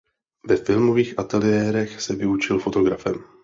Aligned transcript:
Ve 0.49 0.55
filmových 0.57 1.19
ateliérech 1.19 2.01
se 2.01 2.15
vyučil 2.15 2.59
fotografem. 2.59 3.13